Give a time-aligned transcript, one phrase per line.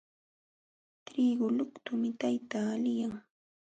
[1.05, 3.13] Trigu lutuqmi tayta liyan.